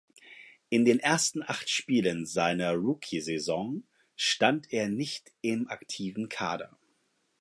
In 0.69 0.83
den 0.83 0.97
ersten 0.97 1.43
acht 1.43 1.69
Spielen 1.69 2.25
seiner 2.25 2.73
Rookiesaison 2.73 3.83
stand 4.15 4.73
er 4.73 4.89
nicht 4.89 5.31
im 5.41 5.67
aktiven 5.67 6.27
Kader. 6.27 6.75